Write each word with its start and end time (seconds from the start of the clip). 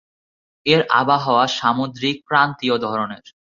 এর 0.65 0.81
আবহাওয়া 1.01 1.45
সামুদ্রিক 1.57 2.17
ক্রান্তীয় 2.27 2.75
ধরনের। 2.77 3.23